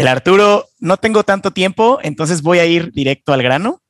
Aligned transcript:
El 0.00 0.08
Arturo, 0.08 0.66
no 0.78 0.96
tengo 0.96 1.24
tanto 1.24 1.50
tiempo, 1.50 1.98
entonces 2.02 2.40
voy 2.40 2.58
a 2.58 2.64
ir 2.64 2.90
directo 2.92 3.34
al 3.34 3.42
grano. 3.42 3.82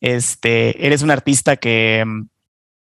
Este, 0.00 0.86
eres 0.86 1.02
un 1.02 1.10
artista 1.10 1.56
que, 1.56 2.04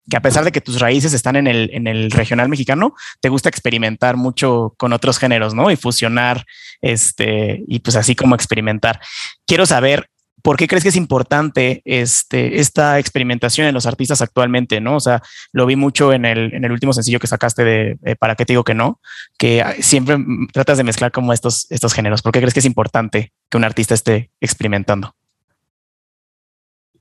que 0.09 0.17
a 0.17 0.23
pesar 0.23 0.43
de 0.43 0.53
que 0.53 0.63
tus 0.63 0.81
raíces 0.81 1.13
están 1.13 1.37
en 1.37 1.49
el, 1.49 1.69
en 1.75 1.87
el 1.87 2.11
regional 2.11 2.49
mexicano, 2.49 2.95
te 3.21 3.29
gusta 3.29 3.51
experimentar 3.51 4.17
mucho 4.17 4.73
con 4.79 4.95
otros 4.95 5.19
géneros, 5.19 5.53
¿no? 5.53 5.71
Y 5.71 5.77
fusionar, 5.77 6.47
este, 6.81 7.63
y 7.69 7.81
pues 7.81 7.95
así 7.95 8.17
como 8.17 8.35
experimentar. 8.35 9.01
Quiero 9.47 9.67
saber 9.67 10.09
¿por 10.43 10.57
qué 10.57 10.67
crees 10.67 10.83
que 10.83 10.91
es 10.91 10.97
importante 10.97 11.83
este, 11.85 12.61
esta 12.61 12.99
experimentación 12.99 13.67
en 13.67 13.75
los 13.75 13.87
artistas 13.87 14.21
actualmente? 14.21 14.81
¿no? 14.81 14.97
O 14.97 15.01
sea, 15.01 15.23
lo 15.53 15.67
vi 15.67 15.77
mucho 15.77 16.13
en 16.13 16.25
el, 16.25 16.53
en 16.55 16.65
el 16.65 16.73
último 16.73 16.93
sencillo 16.93 17.21
que 17.21 17.27
sacaste 17.27 17.65
de 17.65 18.17
¿Para 18.19 18.35
qué 18.35 18.45
te 18.45 18.53
digo 18.53 18.65
que 18.65 18.75
no? 18.75 19.01
Que 19.39 19.65
siempre 19.81 20.17
tratas 20.53 20.79
de 20.79 20.85
mezclar 20.85 21.13
como 21.13 21.33
estos, 21.33 21.71
estos 21.71 21.95
géneros. 21.95 22.23
¿Por 22.23 22.33
qué 22.33 22.41
crees 22.41 22.55
que 22.55 22.61
es 22.61 22.67
importante 22.67 23.33
que 23.49 23.57
un 23.57 23.65
artista 23.65 23.95
esté 23.95 24.31
experimentando? 24.41 25.15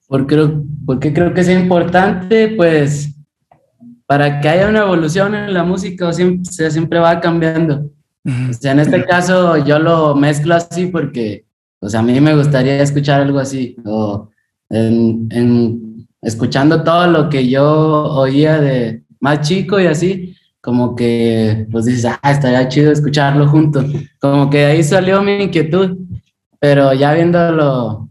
Porque, 0.08 0.50
porque 0.86 1.14
creo 1.14 1.34
que 1.34 1.42
es 1.42 1.50
importante, 1.50 2.50
pues, 2.50 3.16
para 4.06 4.42
que 4.42 4.50
haya 4.50 4.68
una 4.68 4.82
evolución 4.82 5.34
en 5.36 5.54
la 5.54 5.64
música, 5.64 6.08
o 6.08 6.14
siempre, 6.14 6.70
siempre 6.70 7.00
va 7.00 7.20
cambiando. 7.22 7.92
O 8.24 8.54
sea, 8.54 8.74
en 8.74 8.80
este 8.80 9.04
caso 9.06 9.58
yo 9.66 9.80
lo 9.80 10.16
mezclo 10.16 10.54
así 10.54 10.88
porque 10.88 11.46
sea, 11.90 12.02
a 12.02 12.04
mí 12.04 12.20
me 12.22 12.36
gustaría 12.36 12.82
escuchar 12.82 13.22
algo 13.22 13.40
así, 13.40 13.76
o 13.86 14.30
en, 14.70 16.08
escuchando 16.22 16.84
todo 16.84 17.08
lo 17.08 17.30
que 17.30 17.50
yo 17.50 17.66
oía 18.14 18.62
de 18.62 19.04
más 19.20 19.42
chico 19.42 19.80
y 19.80 19.88
así, 19.88 20.36
como 20.62 20.96
que 20.96 21.68
pues 21.72 21.86
dices, 21.86 22.06
ah, 22.06 22.32
estaría 22.32 22.68
chido 22.68 22.92
escucharlo 22.92 23.48
juntos. 23.48 23.86
Como 24.20 24.50
que 24.50 24.66
ahí 24.66 24.84
salió 24.84 25.22
mi 25.24 25.44
inquietud, 25.44 25.98
pero 26.60 26.94
ya 26.94 27.14
viéndolo, 27.14 28.10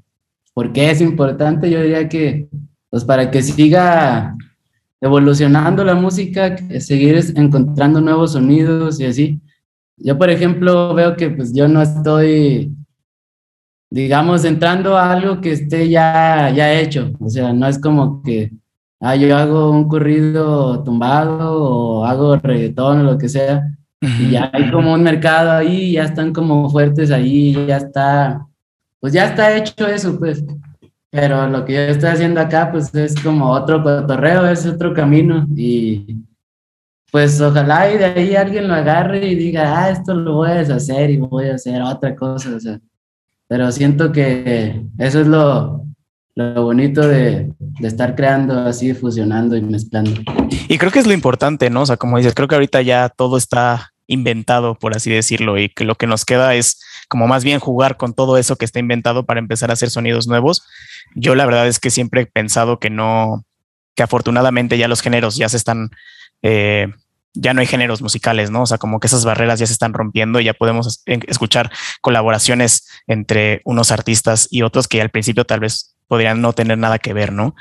por 0.52 0.72
qué 0.72 0.90
es 0.90 1.00
importante, 1.00 1.70
yo 1.70 1.80
diría 1.80 2.08
que, 2.08 2.48
pues 2.90 3.04
para 3.04 3.30
que 3.30 3.42
siga 3.42 4.36
evolucionando 5.00 5.84
la 5.84 5.94
música, 5.94 6.56
seguir 6.80 7.18
encontrando 7.36 8.00
nuevos 8.00 8.32
sonidos 8.32 9.00
y 9.00 9.06
así. 9.06 9.40
Yo, 9.96 10.18
por 10.18 10.30
ejemplo, 10.30 10.94
veo 10.94 11.16
que 11.16 11.30
pues 11.30 11.52
yo 11.54 11.68
no 11.68 11.80
estoy 11.82 12.74
digamos, 13.90 14.44
entrando 14.44 14.96
a 14.96 15.12
algo 15.12 15.40
que 15.40 15.52
esté 15.52 15.88
ya, 15.88 16.50
ya 16.54 16.72
hecho. 16.72 17.12
O 17.20 17.28
sea, 17.28 17.52
no 17.52 17.66
es 17.66 17.78
como 17.78 18.22
que, 18.22 18.52
ah, 19.00 19.16
yo 19.16 19.36
hago 19.36 19.70
un 19.70 19.88
corrido 19.88 20.82
tumbado 20.84 21.62
o 21.62 22.04
hago 22.04 22.36
reggaetón 22.36 23.00
o 23.00 23.02
lo 23.12 23.18
que 23.18 23.28
sea. 23.28 23.76
Y 24.00 24.30
ya 24.30 24.50
hay 24.52 24.70
como 24.70 24.94
un 24.94 25.02
mercado 25.02 25.50
ahí, 25.52 25.92
ya 25.92 26.04
están 26.04 26.32
como 26.32 26.70
fuertes 26.70 27.10
ahí, 27.10 27.52
ya 27.66 27.76
está, 27.78 28.46
pues 29.00 29.12
ya 29.12 29.26
está 29.26 29.56
hecho 29.56 29.86
eso, 29.86 30.18
pues. 30.18 30.42
Pero 31.10 31.48
lo 31.48 31.64
que 31.64 31.74
yo 31.74 31.80
estoy 31.80 32.10
haciendo 32.10 32.40
acá, 32.40 32.70
pues 32.70 32.94
es 32.94 33.20
como 33.20 33.50
otro 33.50 33.82
cotorreo, 33.82 34.46
es 34.46 34.64
otro 34.66 34.94
camino. 34.94 35.46
Y 35.56 36.16
pues 37.10 37.40
ojalá 37.40 37.92
y 37.92 37.98
de 37.98 38.04
ahí 38.04 38.36
alguien 38.36 38.68
lo 38.68 38.74
agarre 38.74 39.26
y 39.26 39.34
diga, 39.34 39.76
ah, 39.76 39.90
esto 39.90 40.14
lo 40.14 40.34
voy 40.34 40.50
a 40.50 40.54
deshacer 40.54 41.10
y 41.10 41.16
voy 41.18 41.48
a 41.48 41.56
hacer 41.56 41.82
otra 41.82 42.14
cosa. 42.14 42.54
O 42.56 42.60
sea, 42.60 42.80
pero 43.50 43.72
siento 43.72 44.12
que 44.12 44.80
eso 44.98 45.20
es 45.20 45.26
lo, 45.26 45.84
lo 46.36 46.62
bonito 46.62 47.00
de, 47.00 47.52
de, 47.58 47.88
estar 47.88 48.14
creando 48.14 48.60
así, 48.60 48.94
fusionando 48.94 49.56
y 49.56 49.60
mezclando. 49.60 50.12
Y 50.68 50.78
creo 50.78 50.92
que 50.92 51.00
es 51.00 51.06
lo 51.08 51.12
importante, 51.12 51.68
¿no? 51.68 51.82
O 51.82 51.86
sea, 51.86 51.96
como 51.96 52.16
dices, 52.16 52.32
creo 52.32 52.46
que 52.46 52.54
ahorita 52.54 52.80
ya 52.82 53.08
todo 53.08 53.36
está 53.36 53.90
inventado, 54.06 54.76
por 54.76 54.96
así 54.96 55.10
decirlo, 55.10 55.58
y 55.58 55.68
que 55.68 55.82
lo 55.82 55.96
que 55.96 56.06
nos 56.06 56.24
queda 56.24 56.54
es 56.54 56.80
como 57.08 57.26
más 57.26 57.42
bien 57.42 57.58
jugar 57.58 57.96
con 57.96 58.14
todo 58.14 58.38
eso 58.38 58.54
que 58.54 58.64
está 58.64 58.78
inventado 58.78 59.26
para 59.26 59.40
empezar 59.40 59.70
a 59.70 59.72
hacer 59.72 59.90
sonidos 59.90 60.28
nuevos. 60.28 60.62
Yo 61.16 61.34
la 61.34 61.44
verdad 61.44 61.66
es 61.66 61.80
que 61.80 61.90
siempre 61.90 62.20
he 62.20 62.26
pensado 62.26 62.78
que 62.78 62.88
no, 62.88 63.44
que 63.96 64.04
afortunadamente 64.04 64.78
ya 64.78 64.86
los 64.86 65.02
géneros 65.02 65.34
ya 65.34 65.48
se 65.48 65.56
están 65.56 65.90
eh, 66.42 66.86
ya 67.34 67.54
no 67.54 67.60
hay 67.60 67.66
géneros 67.66 68.02
musicales, 68.02 68.50
¿no? 68.50 68.62
O 68.62 68.66
sea, 68.66 68.78
como 68.78 69.00
que 69.00 69.06
esas 69.06 69.24
barreras 69.24 69.60
ya 69.60 69.66
se 69.66 69.72
están 69.72 69.92
rompiendo 69.92 70.40
y 70.40 70.44
ya 70.44 70.54
podemos 70.54 71.02
escuchar 71.06 71.70
colaboraciones 72.00 72.88
entre 73.06 73.62
unos 73.64 73.92
artistas 73.92 74.48
y 74.50 74.62
otros 74.62 74.88
que 74.88 75.00
al 75.00 75.10
principio 75.10 75.44
tal 75.44 75.60
vez 75.60 75.94
podrían 76.08 76.40
no 76.40 76.52
tener 76.52 76.78
nada 76.78 76.98
que 76.98 77.12
ver, 77.12 77.32
¿no? 77.32 77.54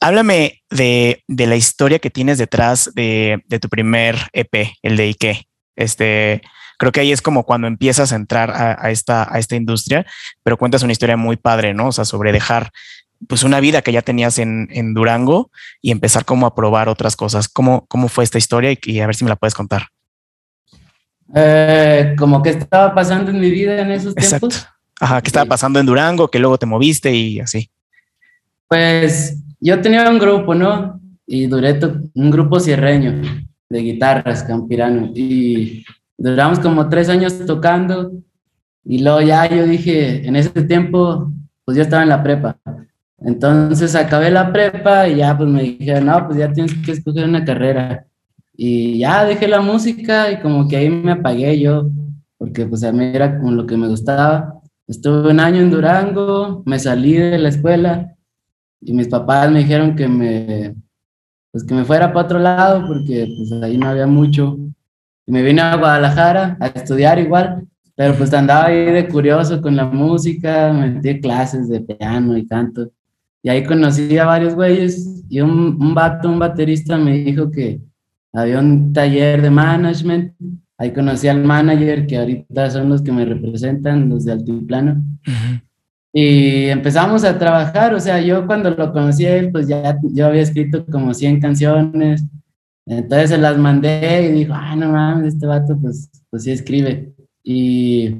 Háblame 0.00 0.62
de, 0.70 1.24
la 1.28 1.56
historia 1.56 1.98
que 1.98 2.10
tienes 2.10 2.38
detrás 2.38 2.90
de, 2.94 3.42
tu 3.60 3.68
primer 3.68 4.16
EP, 4.32 4.72
el 4.82 4.96
de 4.96 5.04
Ike. 5.04 5.48
Este, 5.76 6.42
creo 6.78 6.92
que 6.92 7.00
ahí 7.00 7.10
es 7.10 7.22
como 7.22 7.44
cuando 7.44 7.66
empiezas 7.66 8.12
a 8.12 8.16
entrar 8.16 8.50
a, 8.50 8.90
esta, 8.90 9.26
a 9.28 9.38
esta 9.38 9.56
industria, 9.56 10.06
pero 10.42 10.56
cuentas 10.56 10.82
una 10.82 10.92
historia 10.92 11.16
muy 11.16 11.36
padre, 11.36 11.74
¿no? 11.74 11.88
O 11.88 11.92
sea, 11.92 12.04
sobre 12.04 12.32
dejar 12.32 12.70
pues 13.28 13.42
una 13.42 13.60
vida 13.60 13.82
que 13.82 13.92
ya 13.92 14.02
tenías 14.02 14.38
en, 14.38 14.68
en, 14.70 14.94
Durango 14.94 15.50
y 15.80 15.90
empezar 15.90 16.24
como 16.24 16.46
a 16.46 16.54
probar 16.54 16.88
otras 16.88 17.16
cosas. 17.16 17.48
¿Cómo, 17.48 17.86
cómo 17.86 18.08
fue 18.08 18.24
esta 18.24 18.38
historia 18.38 18.76
y, 18.82 19.00
a 19.00 19.06
ver 19.06 19.14
si 19.14 19.24
me 19.24 19.30
la 19.30 19.36
puedes 19.36 19.54
contar? 19.54 19.88
Eh, 21.34 22.14
como 22.18 22.42
que 22.42 22.50
estaba 22.50 22.94
pasando 22.94 23.30
en 23.30 23.40
mi 23.40 23.50
vida 23.50 23.80
en 23.80 23.90
esos 23.90 24.14
Exacto. 24.16 24.48
tiempos. 24.48 24.68
Ajá, 25.00 25.20
que 25.20 25.28
estaba 25.28 25.46
pasando 25.46 25.80
en 25.80 25.86
Durango, 25.86 26.28
que 26.28 26.38
luego 26.38 26.58
te 26.58 26.66
moviste 26.66 27.12
y 27.12 27.40
así. 27.40 27.70
Pues 28.68 29.38
yo 29.60 29.80
tenía 29.80 30.08
un 30.08 30.18
grupo, 30.18 30.54
¿no? 30.54 31.00
Y 31.26 31.46
duré 31.46 31.78
un 32.14 32.30
grupo 32.30 32.60
cierreño 32.60 33.20
de 33.68 33.78
guitarras, 33.78 34.42
campirano. 34.44 35.10
Y 35.14 35.84
duramos 36.16 36.60
como 36.60 36.88
tres 36.88 37.08
años 37.08 37.44
tocando. 37.46 38.12
Y 38.84 39.02
luego 39.02 39.22
ya 39.22 39.48
yo 39.48 39.66
dije, 39.66 40.26
en 40.26 40.36
ese 40.36 40.50
tiempo, 40.62 41.32
pues 41.64 41.76
yo 41.76 41.82
estaba 41.82 42.02
en 42.02 42.10
la 42.10 42.22
prepa. 42.22 42.58
Entonces 43.24 43.94
acabé 43.94 44.30
la 44.30 44.52
prepa 44.52 45.08
y 45.08 45.16
ya 45.16 45.36
pues 45.36 45.48
me 45.48 45.62
dijeron, 45.62 46.06
no, 46.06 46.26
pues 46.26 46.38
ya 46.38 46.52
tienes 46.52 46.74
que 46.84 46.92
escoger 46.92 47.24
una 47.24 47.44
carrera. 47.44 48.06
Y 48.56 48.98
ya 48.98 49.24
dejé 49.24 49.48
la 49.48 49.60
música 49.60 50.30
y 50.30 50.40
como 50.40 50.68
que 50.68 50.76
ahí 50.76 50.90
me 50.90 51.12
apagué 51.12 51.58
yo, 51.58 51.90
porque 52.38 52.66
pues 52.66 52.84
a 52.84 52.92
mí 52.92 53.04
era 53.04 53.38
como 53.38 53.52
lo 53.52 53.66
que 53.66 53.76
me 53.76 53.88
gustaba. 53.88 54.60
Estuve 54.86 55.30
un 55.30 55.40
año 55.40 55.60
en 55.62 55.70
Durango, 55.70 56.62
me 56.66 56.78
salí 56.78 57.14
de 57.14 57.38
la 57.38 57.48
escuela 57.48 58.14
y 58.80 58.92
mis 58.92 59.08
papás 59.08 59.50
me 59.50 59.60
dijeron 59.60 59.96
que 59.96 60.06
me, 60.06 60.74
pues 61.50 61.64
que 61.64 61.74
me 61.74 61.84
fuera 61.84 62.12
para 62.12 62.26
otro 62.26 62.38
lado 62.38 62.86
porque 62.86 63.26
pues 63.38 63.62
ahí 63.62 63.78
no 63.78 63.88
había 63.88 64.06
mucho. 64.06 64.58
Y 65.26 65.32
me 65.32 65.42
vine 65.42 65.62
a 65.62 65.76
Guadalajara 65.76 66.58
a 66.60 66.66
estudiar 66.66 67.18
igual, 67.18 67.66
pero 67.94 68.14
pues 68.14 68.34
andaba 68.34 68.66
ahí 68.66 68.84
de 68.92 69.08
curioso 69.08 69.62
con 69.62 69.74
la 69.74 69.86
música, 69.86 70.72
metí 70.74 71.20
clases 71.20 71.70
de 71.70 71.80
piano 71.80 72.36
y 72.36 72.46
canto. 72.46 72.90
Y 73.44 73.50
ahí 73.50 73.62
conocí 73.62 74.16
a 74.16 74.24
varios 74.24 74.54
güeyes 74.54 75.22
y 75.28 75.40
un, 75.42 75.76
un 75.78 75.94
vato, 75.94 76.30
un 76.30 76.38
baterista 76.38 76.96
me 76.96 77.12
dijo 77.18 77.50
que 77.50 77.78
había 78.32 78.58
un 78.58 78.90
taller 78.94 79.42
de 79.42 79.50
management. 79.50 80.32
Ahí 80.78 80.92
conocí 80.92 81.28
al 81.28 81.44
manager, 81.44 82.06
que 82.06 82.16
ahorita 82.16 82.70
son 82.70 82.88
los 82.88 83.02
que 83.02 83.12
me 83.12 83.26
representan, 83.26 84.08
los 84.08 84.24
de 84.24 84.32
Altiplano. 84.32 85.04
Y 86.10 86.68
empezamos 86.68 87.22
a 87.22 87.38
trabajar, 87.38 87.92
o 87.92 88.00
sea, 88.00 88.18
yo 88.18 88.46
cuando 88.46 88.70
lo 88.70 88.92
conocí 88.92 89.26
a 89.26 89.36
él, 89.36 89.52
pues 89.52 89.68
ya 89.68 89.98
yo 90.02 90.26
había 90.26 90.40
escrito 90.40 90.86
como 90.86 91.12
100 91.12 91.40
canciones. 91.40 92.24
Entonces 92.86 93.28
se 93.28 93.38
las 93.38 93.58
mandé 93.58 94.30
y 94.30 94.32
dijo, 94.32 94.54
ah, 94.54 94.74
no 94.74 94.90
mames, 94.90 95.34
este 95.34 95.46
vato 95.46 95.78
pues, 95.78 96.10
pues 96.30 96.44
sí 96.44 96.50
escribe. 96.50 97.14
Y 97.42 98.14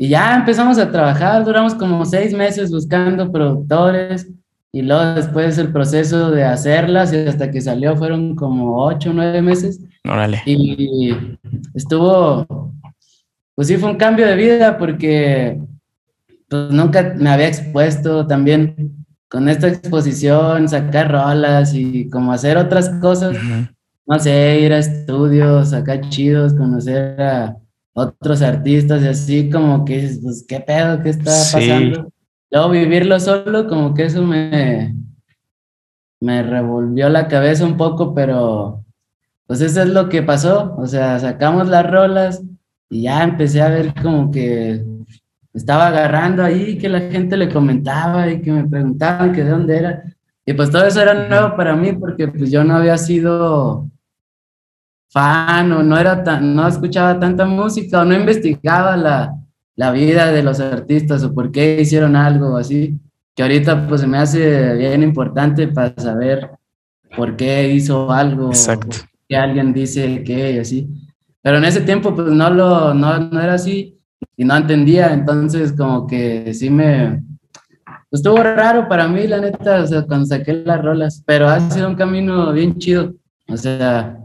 y 0.00 0.08
ya 0.08 0.36
empezamos 0.36 0.78
a 0.78 0.92
trabajar, 0.92 1.44
duramos 1.44 1.74
como 1.74 2.04
seis 2.04 2.32
meses 2.32 2.70
buscando 2.70 3.32
productores 3.32 4.30
y 4.70 4.82
luego 4.82 5.14
después 5.14 5.58
el 5.58 5.72
proceso 5.72 6.30
de 6.30 6.44
hacerlas 6.44 7.12
y 7.12 7.16
hasta 7.16 7.50
que 7.50 7.60
salió 7.60 7.96
fueron 7.96 8.36
como 8.36 8.84
ocho 8.84 9.10
o 9.10 9.12
nueve 9.12 9.42
meses. 9.42 9.80
Órale. 10.04 10.40
Y 10.46 11.16
estuvo, 11.74 12.46
pues 13.56 13.66
sí 13.66 13.76
fue 13.76 13.90
un 13.90 13.96
cambio 13.96 14.24
de 14.28 14.36
vida 14.36 14.78
porque 14.78 15.60
pues 16.48 16.70
nunca 16.70 17.14
me 17.16 17.30
había 17.30 17.48
expuesto 17.48 18.24
también 18.24 19.04
con 19.28 19.48
esta 19.48 19.66
exposición, 19.66 20.68
sacar 20.68 21.10
rolas 21.10 21.74
y 21.74 22.08
como 22.08 22.32
hacer 22.32 22.56
otras 22.56 22.88
cosas, 23.00 23.36
no 24.06 24.18
sé, 24.20 24.60
ir 24.60 24.72
a 24.72 24.78
estudios 24.78 25.72
acá 25.72 26.00
chidos, 26.08 26.54
conocer 26.54 27.20
a 27.20 27.56
otros 27.98 28.42
artistas 28.42 29.02
y 29.02 29.08
así 29.08 29.50
como 29.50 29.84
que 29.84 30.08
pues 30.22 30.44
qué 30.46 30.60
pedo, 30.60 31.02
qué 31.02 31.10
está 31.10 31.30
pasando. 31.30 32.12
Luego 32.50 32.70
vivirlo 32.70 33.18
solo, 33.18 33.66
como 33.66 33.92
que 33.92 34.04
eso 34.04 34.22
me, 34.22 34.94
me 36.20 36.42
revolvió 36.42 37.08
la 37.08 37.28
cabeza 37.28 37.64
un 37.64 37.76
poco, 37.76 38.14
pero 38.14 38.84
pues 39.46 39.60
eso 39.60 39.82
es 39.82 39.88
lo 39.88 40.08
que 40.08 40.22
pasó. 40.22 40.74
O 40.78 40.86
sea, 40.86 41.18
sacamos 41.18 41.68
las 41.68 41.90
rolas 41.90 42.42
y 42.88 43.02
ya 43.02 43.24
empecé 43.24 43.60
a 43.60 43.68
ver 43.68 43.92
como 44.00 44.30
que 44.30 44.84
estaba 45.52 45.88
agarrando 45.88 46.44
ahí, 46.44 46.78
que 46.78 46.88
la 46.88 47.00
gente 47.00 47.36
le 47.36 47.48
comentaba 47.48 48.30
y 48.30 48.40
que 48.40 48.52
me 48.52 48.66
preguntaban 48.66 49.32
que 49.32 49.42
de 49.42 49.50
dónde 49.50 49.76
era. 49.76 50.04
Y 50.46 50.54
pues 50.54 50.70
todo 50.70 50.86
eso 50.86 51.02
era 51.02 51.28
nuevo 51.28 51.56
para 51.56 51.74
mí 51.74 51.92
porque 51.92 52.28
pues 52.28 52.50
yo 52.50 52.64
no 52.64 52.76
había 52.76 52.96
sido 52.96 53.90
fan 55.08 55.72
o 55.72 55.82
no 55.82 55.98
era 55.98 56.22
tan, 56.22 56.54
no 56.54 56.66
escuchaba 56.66 57.18
tanta 57.18 57.46
música 57.46 58.02
o 58.02 58.04
no 58.04 58.14
investigaba 58.14 58.96
la, 58.96 59.34
la 59.76 59.92
vida 59.92 60.30
de 60.32 60.42
los 60.42 60.60
artistas 60.60 61.22
o 61.24 61.32
por 61.32 61.50
qué 61.50 61.80
hicieron 61.80 62.16
algo 62.16 62.56
así, 62.56 62.98
que 63.34 63.42
ahorita 63.42 63.86
pues 63.88 64.00
se 64.00 64.06
me 64.06 64.18
hace 64.18 64.74
bien 64.74 65.02
importante 65.02 65.68
para 65.68 65.94
saber 65.96 66.50
por 67.16 67.36
qué 67.36 67.72
hizo 67.72 68.10
algo, 68.10 68.48
Exacto. 68.48 68.96
que 69.28 69.36
alguien 69.36 69.72
dice 69.72 70.22
que 70.24 70.52
y 70.52 70.58
así. 70.58 70.88
Pero 71.40 71.58
en 71.58 71.64
ese 71.64 71.80
tiempo 71.80 72.14
pues 72.14 72.28
no 72.28 72.50
lo 72.50 72.92
no, 72.92 73.18
no 73.18 73.40
era 73.40 73.54
así 73.54 73.98
y 74.36 74.44
no 74.44 74.56
entendía, 74.56 75.12
entonces 75.12 75.72
como 75.72 76.06
que 76.06 76.52
sí 76.52 76.70
me 76.70 77.22
pues, 78.10 78.20
estuvo 78.20 78.42
raro 78.42 78.88
para 78.88 79.06
mí 79.06 79.26
la 79.26 79.38
neta, 79.38 79.82
o 79.82 79.86
sea, 79.86 80.02
cuando 80.02 80.26
saqué 80.26 80.54
las 80.64 80.82
rolas, 80.82 81.22
pero 81.26 81.48
ha 81.48 81.60
sido 81.70 81.88
un 81.88 81.94
camino 81.94 82.52
bien 82.52 82.78
chido. 82.78 83.14
O 83.48 83.56
sea, 83.56 84.18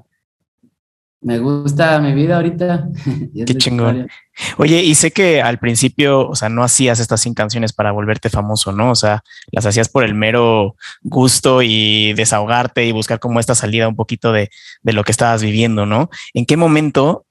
me 1.24 1.40
gusta 1.40 2.00
mi 2.00 2.14
vida 2.14 2.36
ahorita. 2.36 2.88
Qué 3.46 3.56
chingón. 3.56 4.10
Oye, 4.58 4.84
y 4.84 4.96
sé 4.96 5.12
que 5.12 5.42
al 5.42 5.60
principio, 5.60 6.28
o 6.28 6.36
sea, 6.36 6.50
no 6.50 6.64
hacías 6.64 7.00
estas 7.00 7.22
100 7.22 7.34
canciones 7.34 7.74
para 7.74 7.92
volverte 7.92 8.30
famoso, 8.30 8.72
¿no? 8.72 8.92
O 8.92 8.96
sea, 8.96 9.24
las 9.52 9.66
hacías 9.66 9.90
por 9.90 10.04
el 10.04 10.16
mero 10.16 10.76
gusto 11.02 11.62
y 11.62 12.14
desahogarte 12.14 12.86
y 12.86 12.92
buscar 12.92 13.20
como 13.20 13.40
esta 13.40 13.56
salida 13.56 13.88
un 13.88 13.96
poquito 13.96 14.32
de, 14.32 14.50
de 14.82 14.94
lo 14.94 15.04
que 15.04 15.12
estabas 15.12 15.42
viviendo, 15.42 15.86
¿no? 15.86 16.10
¿En 16.34 16.46
qué 16.46 16.58
momento 16.58 17.26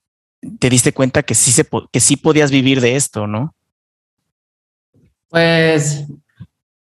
te 0.58 0.70
diste 0.70 0.92
cuenta 0.92 1.22
que 1.22 1.34
sí, 1.34 1.52
se, 1.52 1.66
que 1.92 2.00
sí 2.00 2.16
podías 2.16 2.50
vivir 2.50 2.80
de 2.80 2.96
esto, 2.96 3.26
¿no? 3.26 3.54
Pues 5.28 6.06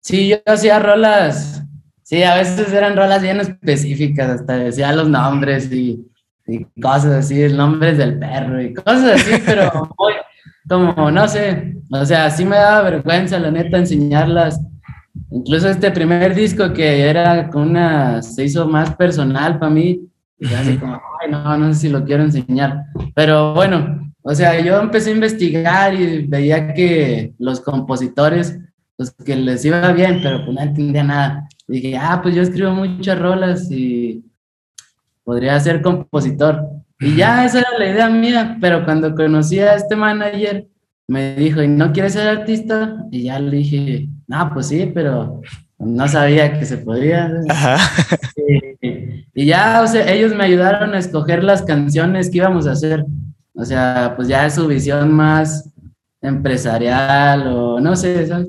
sí, 0.01 0.29
yo 0.29 0.37
hacía 0.45 0.79
rolas, 0.79 1.63
sí, 2.03 2.23
a 2.23 2.35
veces 2.35 2.71
eran 2.71 2.95
rolas 2.95 3.21
bien 3.21 3.39
específicas, 3.39 4.29
hasta 4.29 4.57
decía 4.57 4.93
los 4.93 5.09
nombres 5.09 5.71
y 5.71 6.08
y 6.49 6.65
cosas 6.81 7.25
así, 7.25 7.41
el 7.41 7.55
nombre 7.55 7.93
del 7.93 8.17
perro 8.17 8.61
y 8.61 8.73
cosas 8.73 9.21
así, 9.21 9.41
pero 9.45 9.95
como, 10.69 11.11
no 11.11 11.27
sé, 11.27 11.75
o 11.91 12.05
sea, 12.05 12.29
sí 12.29 12.45
me 12.45 12.55
daba 12.55 12.89
vergüenza, 12.89 13.39
la 13.39 13.51
neta, 13.51 13.77
enseñarlas. 13.77 14.59
Incluso 15.31 15.69
este 15.69 15.91
primer 15.91 16.35
disco 16.35 16.71
que 16.73 17.01
era 17.01 17.49
con 17.49 17.69
una, 17.69 18.21
se 18.21 18.45
hizo 18.45 18.67
más 18.67 18.95
personal 18.95 19.59
para 19.59 19.71
mí, 19.71 20.01
y 20.39 20.53
así 20.53 20.77
como, 20.77 21.01
ay, 21.21 21.31
no, 21.31 21.57
no 21.57 21.73
sé 21.73 21.81
si 21.81 21.89
lo 21.89 22.05
quiero 22.05 22.23
enseñar. 22.23 22.85
Pero 23.13 23.53
bueno, 23.53 24.13
o 24.21 24.33
sea, 24.33 24.59
yo 24.61 24.79
empecé 24.79 25.09
a 25.09 25.15
investigar 25.15 25.93
y 25.93 26.25
veía 26.27 26.73
que 26.73 27.33
los 27.39 27.59
compositores, 27.59 28.57
pues 28.95 29.11
que 29.11 29.35
les 29.35 29.65
iba 29.65 29.91
bien, 29.91 30.19
pero 30.21 30.45
pues 30.45 30.55
no 30.55 30.61
entendía 30.61 31.03
nada. 31.03 31.49
dije, 31.67 31.97
ah, 31.97 32.19
pues 32.21 32.35
yo 32.35 32.41
escribo 32.41 32.71
muchas 32.71 33.19
rolas 33.19 33.69
y 33.71 34.23
podría 35.29 35.59
ser 35.59 35.83
compositor. 35.83 36.67
Y 36.99 37.15
ya 37.15 37.45
esa 37.45 37.59
era 37.59 37.77
la 37.77 37.85
idea 37.85 38.09
mía, 38.09 38.57
pero 38.59 38.83
cuando 38.83 39.13
conocí 39.13 39.59
a 39.59 39.75
este 39.75 39.95
manager, 39.95 40.67
me 41.07 41.35
dijo, 41.35 41.61
¿y 41.61 41.67
no 41.67 41.93
quieres 41.93 42.13
ser 42.13 42.27
artista? 42.27 43.05
Y 43.11 43.25
ya 43.25 43.37
le 43.37 43.57
dije, 43.57 44.09
no, 44.25 44.49
pues 44.51 44.69
sí, 44.69 44.91
pero 44.91 45.39
no 45.77 46.07
sabía 46.07 46.57
que 46.57 46.65
se 46.65 46.79
podía. 46.79 47.31
Y, 49.35 49.45
ya, 49.45 49.83
o 49.83 49.87
sea, 49.87 50.11
ellos 50.11 50.33
me 50.33 50.45
ayudaron 50.45 50.95
a 50.95 50.97
escoger 50.97 51.43
las 51.43 51.61
canciones 51.61 52.31
que 52.31 52.39
íbamos 52.39 52.65
a 52.65 52.71
hacer. 52.71 53.05
O 53.53 53.63
sea, 53.63 54.13
pues 54.15 54.27
ya 54.27 54.47
es 54.47 54.55
su 54.55 54.65
visión 54.65 55.13
más 55.13 55.71
empresarial 56.23 57.45
o 57.45 57.79
no 57.79 57.95
sé, 57.95 58.25
¿sabes? 58.25 58.47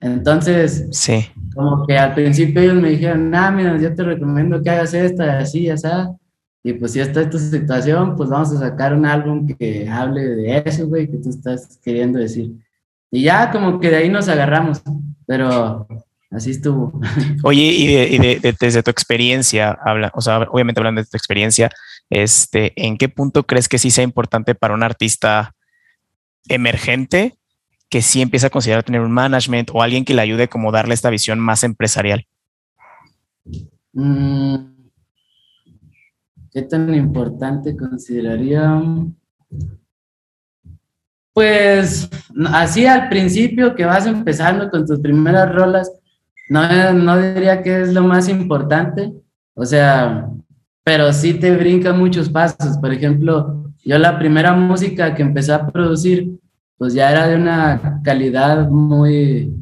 Entonces, 0.00 0.88
sí. 0.90 1.24
Como 1.56 1.86
que 1.86 1.96
al 1.96 2.14
principio 2.14 2.60
ellos 2.60 2.74
me 2.74 2.90
dijeron, 2.90 3.34
ah, 3.34 3.50
mira, 3.50 3.78
yo 3.78 3.94
te 3.94 4.02
recomiendo 4.02 4.62
que 4.62 4.68
hagas 4.68 4.92
esta, 4.92 5.38
así, 5.38 5.70
así. 5.70 5.88
Y 6.62 6.74
pues 6.74 6.92
si 6.92 7.00
esta 7.00 7.22
es 7.22 7.30
tu 7.30 7.38
situación, 7.38 8.14
pues 8.14 8.28
vamos 8.28 8.52
a 8.52 8.58
sacar 8.58 8.92
un 8.92 9.06
álbum 9.06 9.46
que 9.46 9.88
hable 9.88 10.20
de 10.20 10.62
eso, 10.66 10.86
güey, 10.86 11.10
que 11.10 11.16
tú 11.16 11.30
estás 11.30 11.80
queriendo 11.82 12.18
decir. 12.18 12.52
Y 13.10 13.22
ya 13.22 13.50
como 13.50 13.80
que 13.80 13.88
de 13.88 13.96
ahí 13.96 14.10
nos 14.10 14.28
agarramos, 14.28 14.82
pero 15.26 15.86
así 16.30 16.50
estuvo. 16.50 17.00
Oye, 17.42 17.62
y, 17.62 18.18
desde 18.60 18.82
tu 18.82 18.90
experiencia, 18.90 19.78
habla, 19.82 20.12
o 20.14 20.20
sea, 20.20 20.40
obviamente 20.50 20.80
hablando 20.80 21.00
de 21.00 21.06
tu 21.06 21.16
experiencia, 21.16 21.70
este, 22.10 22.74
¿en 22.76 22.98
qué 22.98 23.08
punto 23.08 23.44
crees 23.44 23.66
que 23.66 23.78
sí 23.78 23.90
sea 23.90 24.04
importante 24.04 24.54
para 24.54 24.74
un 24.74 24.82
artista 24.82 25.54
emergente 26.48 27.34
que 27.88 28.02
sí 28.02 28.20
empieza 28.20 28.48
a 28.48 28.50
considerar 28.50 28.82
tener 28.82 29.00
un 29.00 29.12
management 29.12 29.70
o 29.72 29.82
alguien 29.82 30.04
que 30.04 30.14
le 30.14 30.22
ayude 30.22 30.48
como 30.48 30.72
darle 30.72 30.94
esta 30.94 31.10
visión 31.10 31.38
más 31.38 31.62
empresarial? 31.64 32.26
Mm, 33.92 34.56
¿Qué 36.50 36.62
tan 36.62 36.94
importante 36.94 37.76
consideraría? 37.76 38.82
Pues 41.32 42.08
así 42.50 42.86
al 42.86 43.08
principio 43.08 43.74
que 43.74 43.84
vas 43.84 44.06
empezando 44.06 44.70
con 44.70 44.86
tus 44.86 45.00
primeras 45.00 45.54
rolas, 45.54 45.92
no, 46.48 46.92
no 46.94 47.18
diría 47.18 47.62
que 47.62 47.82
es 47.82 47.92
lo 47.92 48.02
más 48.02 48.28
importante, 48.28 49.12
o 49.54 49.64
sea, 49.64 50.30
pero 50.82 51.12
sí 51.12 51.34
te 51.34 51.54
brinca 51.54 51.92
muchos 51.92 52.30
pasos. 52.30 52.78
Por 52.78 52.92
ejemplo, 52.92 53.72
yo 53.84 53.98
la 53.98 54.18
primera 54.18 54.54
música 54.54 55.14
que 55.14 55.22
empecé 55.22 55.52
a 55.52 55.66
producir 55.66 56.38
pues 56.78 56.94
ya 56.94 57.10
era 57.10 57.28
de 57.28 57.36
una 57.36 58.00
calidad 58.02 58.68
muy, 58.68 59.54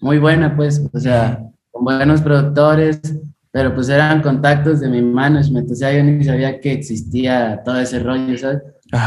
muy 0.00 0.18
buena, 0.18 0.56
pues, 0.56 0.82
o 0.92 0.98
sea, 0.98 1.42
con 1.70 1.84
buenos 1.84 2.20
productores, 2.20 3.00
pero 3.50 3.74
pues 3.74 3.88
eran 3.88 4.22
contactos 4.22 4.80
de 4.80 4.88
mi 4.88 5.02
management, 5.02 5.70
o 5.70 5.74
sea, 5.74 5.92
yo 5.92 6.02
ni 6.02 6.24
sabía 6.24 6.58
que 6.60 6.72
existía 6.72 7.60
todo 7.64 7.78
ese 7.78 7.98
rollo, 7.98 8.36
¿sabes? 8.38 8.62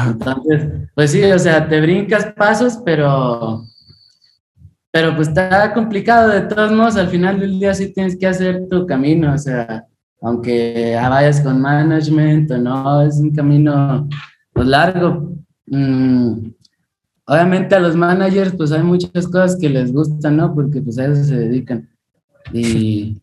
Entonces, 0.07 0.89
pues 0.94 1.12
sí, 1.12 1.23
o 1.23 1.39
sea, 1.39 1.67
te 1.67 1.81
brincas 1.81 2.33
pasos, 2.33 2.79
pero, 2.83 3.63
pero 4.91 5.15
pues 5.15 5.27
está 5.27 5.73
complicado 5.73 6.29
de 6.29 6.41
todos 6.41 6.71
modos, 6.71 6.95
al 6.97 7.07
final 7.07 7.39
del 7.39 7.59
día 7.59 7.73
sí 7.73 7.94
tienes 7.94 8.15
que 8.17 8.27
hacer 8.27 8.67
tu 8.69 8.85
camino, 8.85 9.33
o 9.33 9.38
sea, 9.38 9.85
aunque 10.21 10.97
vayas 11.00 11.41
con 11.41 11.62
management 11.62 12.50
o 12.51 12.57
no, 12.57 13.01
es 13.01 13.17
un 13.17 13.31
camino 13.31 14.07
pues, 14.53 14.67
largo. 14.67 15.33
Mm, 15.67 16.47
obviamente 17.27 17.75
a 17.75 17.80
los 17.80 17.95
managers 17.95 18.54
pues 18.56 18.72
hay 18.72 18.83
muchas 18.83 19.27
cosas 19.27 19.57
que 19.60 19.69
les 19.69 19.92
gustan, 19.92 20.38
¿no? 20.38 20.54
Porque 20.54 20.81
pues 20.81 20.98
a 20.98 21.06
eso 21.06 21.24
se 21.24 21.36
dedican. 21.36 21.89
Y 22.54 23.22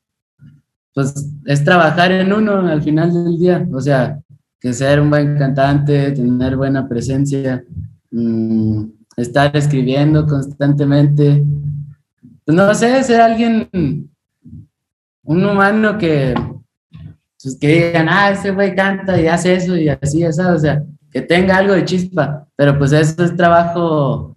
pues 0.94 1.30
es 1.46 1.64
trabajar 1.64 2.12
en 2.12 2.32
uno 2.32 2.66
al 2.66 2.82
final 2.82 3.12
del 3.12 3.38
día, 3.38 3.66
o 3.72 3.80
sea, 3.80 4.20
que 4.60 4.72
ser 4.72 5.00
un 5.00 5.10
buen 5.10 5.36
cantante, 5.38 6.12
tener 6.12 6.56
buena 6.56 6.88
presencia, 6.88 7.64
mm, 8.10 8.84
estar 9.16 9.56
escribiendo 9.56 10.26
constantemente. 10.26 11.44
Pues 12.44 12.56
no 12.56 12.74
sé, 12.74 13.02
ser 13.02 13.20
alguien, 13.20 13.68
un 15.24 15.44
humano 15.44 15.96
que, 15.98 16.34
pues 17.42 17.56
que 17.60 17.68
digan, 17.68 18.08
ah, 18.08 18.30
ese 18.30 18.50
güey 18.50 18.74
canta 18.74 19.20
y 19.20 19.26
hace 19.26 19.54
eso 19.54 19.76
y 19.76 19.88
así, 19.88 20.24
o 20.24 20.32
sea, 20.32 20.84
que 21.12 21.20
tenga 21.20 21.58
algo 21.58 21.74
de 21.74 21.84
chispa, 21.84 22.46
pero 22.56 22.78
pues 22.78 22.92
eso 22.92 23.22
es 23.22 23.36
trabajo 23.36 24.36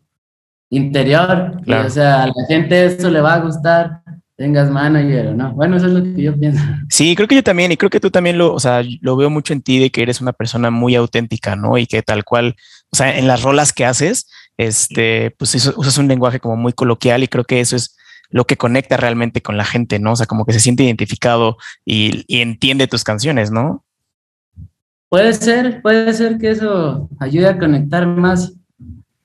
interior, 0.70 1.62
o 1.68 1.90
sea, 1.90 2.24
a 2.24 2.28
la 2.28 2.34
gente 2.48 2.86
eso 2.86 3.10
le 3.10 3.22
va 3.22 3.36
a 3.36 3.40
gustar, 3.40 4.02
tengas 4.36 4.70
manager 4.70 5.28
o 5.28 5.34
no. 5.34 5.54
Bueno, 5.54 5.78
eso 5.78 5.88
es 5.88 5.94
lo 5.94 6.04
que 6.04 6.22
yo 6.22 6.38
pienso. 6.38 6.62
Sí, 6.90 7.16
creo 7.16 7.28
que 7.28 7.36
yo 7.36 7.44
también, 7.44 7.72
y 7.72 7.78
creo 7.78 7.90
que 7.90 8.00
tú 8.00 8.12
también 8.12 8.38
lo, 8.38 8.54
o 8.54 8.60
sea, 8.60 8.84
lo 9.02 9.16
veo 9.16 9.30
mucho 9.30 9.54
en 9.54 9.62
ti 9.62 9.80
de 9.80 9.90
que 9.90 10.02
eres 10.02 10.22
una 10.22 10.34
persona 10.34 10.72
muy 10.72 10.96
auténtica, 10.96 11.56
¿no? 11.56 11.78
Y 11.78 11.88
que 11.88 12.02
tal 12.02 12.24
cual, 12.26 12.56
o 12.92 12.96
sea, 12.96 13.18
en 13.18 13.28
las 13.28 13.44
rolas 13.44 13.72
que 13.72 13.86
haces, 13.86 14.28
este, 14.58 15.32
pues 15.38 15.56
usas 15.56 15.98
un 15.98 16.08
lenguaje 16.08 16.40
como 16.40 16.58
muy 16.58 16.74
coloquial 16.74 17.24
y 17.24 17.28
creo 17.28 17.46
que 17.46 17.62
eso 17.62 17.76
es 17.76 17.96
lo 18.30 18.46
que 18.46 18.58
conecta 18.58 18.98
realmente 18.98 19.42
con 19.42 19.56
la 19.56 19.66
gente, 19.66 20.00
¿no? 20.00 20.14
O 20.14 20.16
sea, 20.16 20.26
como 20.26 20.46
que 20.46 20.54
se 20.54 20.60
siente 20.60 20.84
identificado 20.84 21.58
y, 21.86 22.26
y 22.28 22.42
entiende 22.42 22.88
tus 22.88 23.04
canciones, 23.04 23.52
¿no? 23.52 23.86
Puede 25.10 25.34
ser, 25.34 25.82
puede 25.82 26.14
ser 26.14 26.38
que 26.38 26.52
eso 26.52 27.10
ayude 27.20 27.48
a 27.48 27.58
conectar 27.58 28.06
más. 28.08 28.54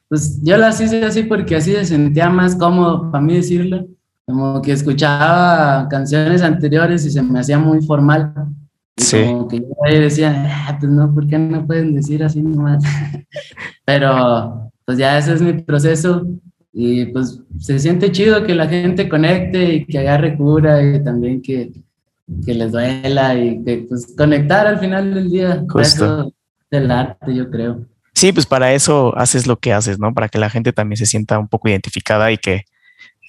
Pues 0.08 0.40
yo 0.42 0.56
las 0.56 0.80
hice 0.80 1.04
así 1.04 1.22
porque 1.22 1.56
así 1.56 1.72
se 1.72 1.84
sentía 1.84 2.28
más 2.28 2.56
cómodo 2.56 3.10
para 3.10 3.24
mí 3.24 3.34
decirlo. 3.34 3.86
Como 4.26 4.60
que 4.62 4.72
escuchaba 4.72 5.88
canciones 5.88 6.42
anteriores 6.42 7.04
y 7.06 7.10
se 7.10 7.22
me 7.22 7.40
hacía 7.40 7.58
muy 7.58 7.80
formal. 7.82 8.32
sí. 8.96 9.24
Como 9.24 9.48
que 9.48 9.58
yo 9.58 10.00
decía, 10.00 10.66
ah, 10.68 10.76
pues 10.78 10.90
no, 10.90 11.12
¿por 11.12 11.26
qué 11.26 11.38
no 11.38 11.66
pueden 11.66 11.94
decir 11.94 12.22
así 12.22 12.42
nomás? 12.42 12.82
Pero 13.84 14.70
pues 14.84 14.98
ya 14.98 15.18
ese 15.18 15.34
es 15.34 15.42
mi 15.42 15.52
proceso 15.54 16.26
y 16.72 17.06
pues 17.06 17.40
se 17.58 17.78
siente 17.78 18.12
chido 18.12 18.44
que 18.44 18.54
la 18.54 18.68
gente 18.68 19.08
conecte 19.08 19.74
y 19.74 19.86
que 19.86 19.98
agarre 19.98 20.36
cura 20.36 20.82
y 20.82 21.02
también 21.02 21.42
que, 21.42 21.72
que 22.44 22.54
les 22.54 22.72
duela 22.72 23.34
y 23.34 23.62
que 23.64 23.86
pues 23.88 24.14
conectar 24.16 24.66
al 24.66 24.78
final 24.78 25.14
del 25.14 25.30
día. 25.30 25.64
Justo. 25.68 26.32
Del 26.70 26.90
arte, 26.90 27.34
yo 27.34 27.50
creo. 27.50 27.84
Sí, 28.14 28.32
pues 28.32 28.46
para 28.46 28.72
eso 28.74 29.16
haces 29.16 29.46
lo 29.46 29.58
que 29.58 29.72
haces, 29.72 29.98
¿no? 29.98 30.14
Para 30.14 30.28
que 30.28 30.38
la 30.38 30.50
gente 30.50 30.72
también 30.72 30.96
se 30.96 31.06
sienta 31.06 31.38
un 31.38 31.48
poco 31.48 31.68
identificada 31.68 32.30
y 32.30 32.38
que 32.38 32.64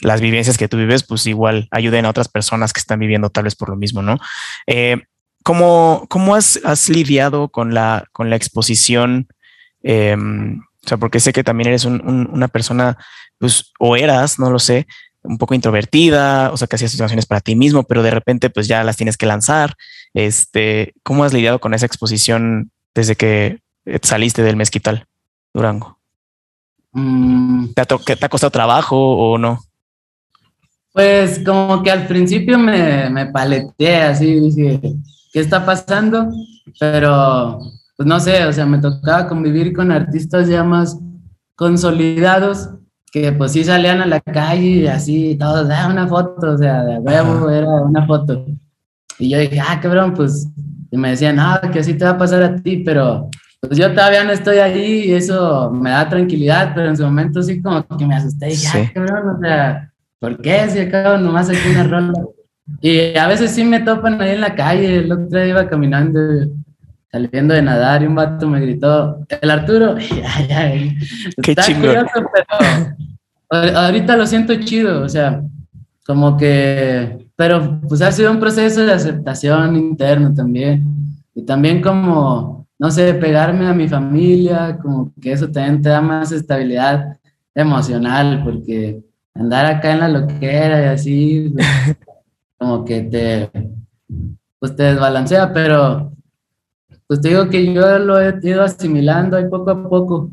las 0.01 0.21
vivencias 0.21 0.57
que 0.57 0.67
tú 0.67 0.77
vives, 0.77 1.03
pues 1.03 1.25
igual 1.27 1.67
ayuden 1.71 2.05
a 2.05 2.09
otras 2.09 2.27
personas 2.27 2.73
que 2.73 2.79
están 2.79 2.99
viviendo 2.99 3.29
tal 3.29 3.45
vez 3.45 3.55
por 3.55 3.69
lo 3.69 3.75
mismo, 3.75 4.01
¿no? 4.01 4.19
Eh, 4.67 4.97
¿Cómo, 5.43 6.05
cómo 6.09 6.35
has, 6.35 6.59
has, 6.63 6.89
lidiado 6.89 7.49
con 7.49 7.73
la, 7.73 8.05
con 8.11 8.29
la 8.29 8.35
exposición 8.35 9.27
em, 9.81 10.59
O 10.83 10.87
sea, 10.87 10.97
porque 10.97 11.19
sé 11.19 11.33
que 11.33 11.43
también 11.43 11.69
eres 11.69 11.85
una 11.85 12.47
persona, 12.47 12.97
pues, 13.39 13.71
o 13.79 13.95
eras, 13.95 14.37
no 14.37 14.51
lo 14.51 14.59
sé, 14.59 14.85
un 15.23 15.37
poco 15.37 15.53
introvertida, 15.53 16.51
o 16.51 16.57
sea, 16.57 16.67
que 16.67 16.75
hacías 16.75 16.91
situaciones 16.91 17.25
para 17.25 17.41
ti 17.41 17.55
mismo, 17.55 17.83
pero 17.83 18.03
de 18.03 18.11
repente, 18.11 18.49
pues 18.49 18.67
ya 18.67 18.83
las 18.83 18.97
tienes 18.97 19.17
que 19.17 19.25
lanzar. 19.25 19.75
Este, 20.13 20.93
¿cómo 21.03 21.23
has 21.23 21.33
lidiado 21.33 21.59
con 21.59 21.73
esa 21.73 21.85
exposición 21.85 22.71
desde 22.95 23.15
que 23.15 23.59
saliste 24.01 24.43
del 24.43 24.55
mezquital, 24.55 25.05
Durango? 25.53 25.99
Mm. 26.91 27.73
¿Te, 27.73 27.81
ha 27.81 27.85
¿Te 27.85 28.25
ha 28.25 28.29
costado 28.29 28.51
trabajo 28.51 28.97
o 28.97 29.37
no? 29.37 29.59
Pues 30.93 31.41
como 31.45 31.81
que 31.83 31.91
al 31.91 32.07
principio 32.07 32.57
me, 32.57 33.09
me 33.09 33.27
paleteé 33.27 34.01
así, 34.01 34.39
dije, 34.39 34.81
¿qué 35.31 35.39
está 35.39 35.65
pasando? 35.65 36.29
Pero, 36.79 37.59
pues 37.95 38.07
no 38.07 38.19
sé, 38.19 38.45
o 38.45 38.51
sea, 38.51 38.65
me 38.65 38.79
tocaba 38.79 39.27
convivir 39.27 39.71
con 39.71 39.91
artistas 39.91 40.49
ya 40.49 40.63
más 40.63 40.97
consolidados 41.55 42.71
que 43.11 43.31
pues 43.33 43.51
sí 43.51 43.63
salían 43.63 44.01
a 44.01 44.05
la 44.05 44.21
calle 44.21 44.65
y 44.65 44.87
así, 44.87 45.35
todos, 45.37 45.69
ah, 45.69 45.89
una 45.91 46.07
foto, 46.07 46.53
o 46.53 46.57
sea, 46.57 46.83
de 46.83 46.97
huevo 46.97 47.49
era 47.49 47.67
una 47.67 48.07
foto. 48.07 48.45
Y 49.19 49.29
yo 49.29 49.37
dije, 49.37 49.59
ah, 49.59 49.79
cabrón, 49.81 50.13
pues, 50.13 50.47
y 50.89 50.97
me 50.97 51.09
decían, 51.09 51.37
ah, 51.39 51.61
que 51.71 51.79
así 51.79 51.93
te 51.93 52.05
va 52.05 52.11
a 52.11 52.17
pasar 52.17 52.41
a 52.41 52.55
ti, 52.55 52.77
pero 52.77 53.29
pues 53.59 53.77
yo 53.77 53.93
todavía 53.93 54.23
no 54.23 54.31
estoy 54.31 54.57
ahí 54.57 55.03
y 55.05 55.13
eso 55.13 55.69
me 55.71 55.91
da 55.91 56.09
tranquilidad, 56.09 56.71
pero 56.73 56.87
en 56.87 56.97
su 56.97 57.03
momento 57.03 57.43
sí 57.43 57.61
como 57.61 57.85
que 57.85 58.05
me 58.05 58.15
asusté 58.15 58.47
y 58.47 58.51
dije, 58.51 58.67
ah, 58.73 58.91
cabrón, 58.93 59.35
o 59.35 59.39
sea, 59.39 59.91
¿por 60.19 60.41
qué? 60.41 60.69
Si 60.69 60.79
acabo 60.79 61.17
nomás 61.17 61.49
aquí 61.49 61.69
una 61.69 61.83
rola. 61.83 62.13
Y 62.79 63.17
a 63.17 63.27
veces 63.27 63.51
sí 63.51 63.65
me 63.65 63.81
topan 63.81 64.21
ahí 64.21 64.31
en 64.31 64.41
la 64.41 64.55
calle. 64.55 64.99
El 64.99 65.11
otro 65.11 65.27
día 65.27 65.47
iba 65.47 65.67
caminando, 65.67 66.19
saliendo 67.11 67.53
de 67.53 67.61
nadar 67.61 68.03
y 68.03 68.07
un 68.07 68.15
vato 68.15 68.47
me 68.47 68.61
gritó, 68.61 69.25
el 69.41 69.51
Arturo. 69.51 69.95
Ay, 70.25 70.47
ay, 70.51 70.97
Qué 71.41 71.51
está 71.51 71.65
curioso, 71.65 72.07
pero 73.49 73.77
ahorita 73.77 74.15
lo 74.15 74.25
siento 74.25 74.55
chido, 74.61 75.03
o 75.03 75.09
sea, 75.09 75.41
como 76.05 76.37
que, 76.37 77.27
pero 77.35 77.81
pues 77.87 78.01
ha 78.01 78.11
sido 78.11 78.31
un 78.31 78.39
proceso 78.39 78.85
de 78.85 78.93
aceptación 78.93 79.75
interno 79.75 80.33
también. 80.33 80.85
Y 81.33 81.43
también 81.43 81.81
como, 81.81 82.67
no 82.79 82.91
sé, 82.91 83.13
pegarme 83.13 83.67
a 83.67 83.73
mi 83.73 83.87
familia, 83.89 84.77
como 84.81 85.11
que 85.21 85.33
eso 85.33 85.49
también 85.49 85.81
te 85.81 85.89
da 85.89 86.01
más 86.01 86.31
estabilidad 86.31 87.17
emocional, 87.53 88.41
porque 88.43 89.01
andar 89.33 89.65
acá 89.65 89.91
en 89.91 89.99
la 89.99 90.07
loquera 90.07 90.81
y 90.81 90.85
así, 90.85 91.53
pues, 91.53 91.67
como 92.57 92.85
que 92.85 93.01
te, 93.01 93.51
pues 94.59 94.75
te 94.75 94.83
desbalancea, 94.83 95.51
pero 95.53 96.11
pues 97.11 97.19
te 97.19 97.27
digo 97.27 97.49
que 97.49 97.73
yo 97.73 97.99
lo 97.99 98.21
he 98.21 98.39
ido 98.41 98.63
asimilando 98.63 99.35
ahí 99.35 99.43
poco 99.49 99.69
a 99.69 99.89
poco 99.89 100.31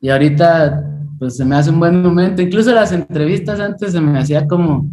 y 0.00 0.08
ahorita 0.08 0.82
pues 1.18 1.36
se 1.36 1.44
me 1.44 1.56
hace 1.56 1.68
un 1.68 1.78
buen 1.78 2.00
momento, 2.00 2.40
incluso 2.40 2.72
las 2.72 2.90
entrevistas 2.92 3.60
antes 3.60 3.92
se 3.92 4.00
me 4.00 4.18
hacía 4.18 4.48
como, 4.48 4.90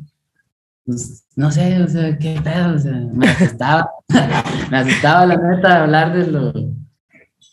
pues 0.86 1.26
no 1.38 1.50
sé, 1.50 1.82
o 1.82 1.88
sea, 1.88 2.18
qué 2.18 2.42
pedo, 2.44 2.76
o 2.76 2.78
sea, 2.78 3.08
me 3.14 3.26
asustaba, 3.26 3.90
me 4.70 4.78
asustaba 4.80 5.26
la 5.28 5.38
neta 5.38 5.84
hablar 5.84 6.14
de 6.14 6.28
lo, 6.30 6.52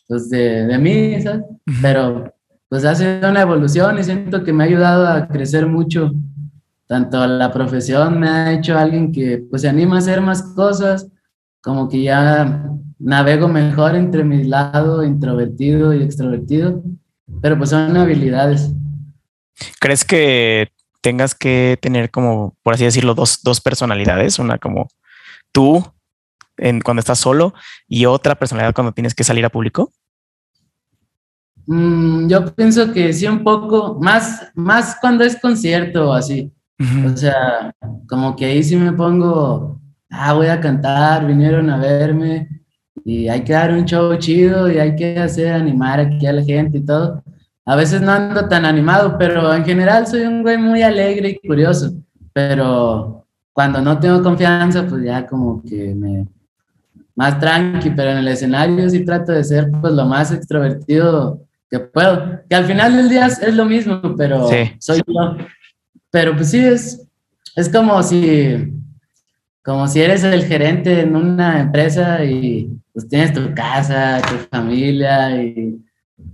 pues 0.09 0.29
de, 0.31 0.67
de 0.67 0.77
mí, 0.77 1.23
¿sabes? 1.23 1.45
Pero 1.81 2.35
pues 2.69 2.85
ha 2.85 2.97
sido 2.97 3.31
una 3.31 3.43
evolución 3.43 4.01
y 4.01 4.03
siento 4.03 4.43
que 4.43 4.53
me 4.53 4.65
ha 4.65 4.67
ayudado 4.67 5.07
a 5.07 5.29
crecer 5.29 5.69
mucho. 5.69 6.11
Tanto 6.89 7.25
la 7.25 7.53
profesión 7.53 8.19
me 8.19 8.29
ha 8.29 8.53
hecho 8.53 8.77
alguien 8.77 9.13
que 9.13 9.47
pues 9.49 9.63
se 9.63 9.69
anima 9.69 9.95
a 9.95 9.99
hacer 10.01 10.21
más 10.21 10.43
cosas, 10.43 11.07
como 11.63 11.89
que 11.89 12.03
ya 12.03 12.67
navego 13.01 13.49
mejor 13.49 13.97
entre 13.97 14.23
mi 14.25 14.45
lado 14.45 15.03
introvertido 15.03 15.95
y 15.95 16.03
extrovertido, 16.03 16.83
pero 17.41 17.57
pues 17.57 17.71
son 17.71 17.97
habilidades. 17.97 18.73
¿Crees 19.81 20.05
que 20.05 20.69
tengas 21.01 21.35
que 21.35 21.79
tener 21.81 22.11
como, 22.11 22.57
por 22.63 22.75
así 22.75 22.85
decirlo, 22.85 23.15
dos, 23.15 23.43
dos 23.43 23.61
personalidades? 23.61 24.39
Una 24.39 24.59
como 24.59 24.89
tú 25.51 25.83
en, 26.59 26.81
cuando 26.81 27.01
estás 27.01 27.19
solo 27.19 27.55
y 27.89 28.05
otra 28.05 28.35
personalidad 28.35 28.75
cuando 28.75 28.93
tienes 28.93 29.15
que 29.15 29.25
salir 29.25 29.45
a 29.45 29.51
público? 29.51 29.93
Mm, 31.67 32.29
yo 32.29 32.55
pienso 32.55 32.93
que 32.93 33.13
sí, 33.13 33.27
un 33.27 33.43
poco, 33.43 33.99
más, 34.01 34.51
más 34.55 34.97
cuando 35.01 35.25
es 35.25 35.41
concierto 35.41 36.11
o 36.11 36.13
así. 36.13 36.53
O 37.05 37.15
sea, 37.15 37.75
como 38.09 38.35
que 38.35 38.47
ahí 38.47 38.63
sí 38.63 38.75
me 38.75 38.93
pongo, 38.93 39.79
ah, 40.09 40.33
voy 40.33 40.47
a 40.47 40.61
cantar, 40.61 41.27
vinieron 41.27 41.69
a 41.69 41.77
verme 41.77 42.60
y 43.05 43.29
hay 43.29 43.43
que 43.43 43.53
dar 43.53 43.73
un 43.73 43.85
show 43.85 44.17
chido 44.17 44.71
y 44.71 44.79
hay 44.79 44.95
que 44.95 45.19
hacer 45.19 45.53
animar 45.53 46.01
aquí 46.01 46.27
a 46.27 46.33
la 46.33 46.43
gente 46.43 46.79
y 46.79 46.85
todo. 46.85 47.23
A 47.65 47.77
veces 47.77 48.01
no 48.01 48.13
ando 48.13 48.49
tan 48.49 48.65
animado, 48.65 49.17
pero 49.19 49.55
en 49.55 49.65
general 49.65 50.07
soy 50.07 50.23
un 50.23 50.43
güey 50.43 50.59
muy 50.59 50.83
alegre 50.83 51.31
y 51.31 51.47
curioso. 51.47 51.93
Pero 52.33 53.27
cuando 53.53 53.81
no 53.81 53.99
tengo 53.99 54.23
confianza, 54.23 54.87
pues 54.87 55.05
ya 55.05 55.27
como 55.27 55.63
que 55.63 55.95
me 55.95 56.27
más 57.15 57.39
tranqui, 57.39 57.91
pero 57.91 58.13
en 58.13 58.19
el 58.19 58.29
escenario 58.29 58.89
sí 58.89 59.05
trato 59.05 59.33
de 59.33 59.45
ser 59.45 59.71
pues 59.81 59.93
lo 59.93 60.07
más 60.07 60.33
extrovertido 60.33 61.43
que 61.71 61.79
puedo. 61.79 62.41
Que 62.49 62.57
al 62.57 62.65
final 62.65 62.97
del 62.97 63.09
día 63.09 63.27
es, 63.27 63.55
lo 63.55 63.67
mismo, 63.67 64.01
pero 64.17 64.49
soy 64.79 65.03
yo. 65.07 65.37
Pero 66.11 66.35
pues 66.35 66.51
sí, 66.51 66.59
es, 66.59 67.07
es 67.55 67.69
como 67.69 68.03
si, 68.03 68.73
como 69.63 69.87
si 69.87 70.01
eres 70.01 70.25
el 70.25 70.45
gerente 70.45 71.01
en 71.01 71.15
una 71.15 71.61
empresa 71.61 72.25
y 72.25 72.80
pues 72.93 73.09
tienes 73.09 73.33
tu 73.33 73.55
casa, 73.55 74.21
tu 74.23 74.37
familia 74.51 75.43
y 75.43 75.81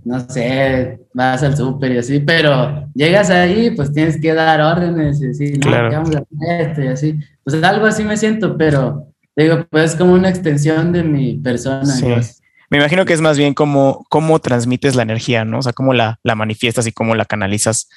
no 0.03 0.19
sé, 0.29 0.99
vas 1.13 1.43
al 1.43 1.55
súper 1.55 1.93
y 1.93 1.97
así, 1.97 2.19
pero 2.19 2.87
llegas 2.93 3.29
ahí, 3.29 3.71
pues 3.71 3.91
tienes 3.91 4.19
que 4.19 4.33
dar 4.33 4.61
órdenes 4.61 5.21
y 5.21 5.27
decir, 5.27 5.65
no, 5.65 5.71
vamos 5.71 6.15
a 6.15 6.19
hacer 6.19 6.69
esto 6.69 6.81
y 6.81 6.87
así. 6.87 7.19
Pues 7.43 7.61
algo 7.63 7.85
así 7.85 8.03
me 8.03 8.17
siento, 8.17 8.57
pero 8.57 9.07
digo, 9.35 9.65
pues 9.69 9.91
es 9.91 9.95
como 9.97 10.13
una 10.13 10.29
extensión 10.29 10.91
de 10.91 11.03
mi 11.03 11.35
persona. 11.37 11.93
Me 12.69 12.77
imagino 12.77 13.05
que 13.05 13.13
es 13.13 13.21
más 13.21 13.37
bien 13.37 13.53
como 13.53 14.05
cómo 14.09 14.39
transmites 14.39 14.95
la 14.95 15.03
energía, 15.03 15.45
¿no? 15.45 15.59
O 15.59 15.61
sea, 15.61 15.73
cómo 15.73 15.93
la, 15.93 16.19
la 16.23 16.35
manifiestas 16.35 16.85
y 16.85 16.91
cómo 16.91 17.15
la 17.15 17.25
canalizas. 17.25 17.89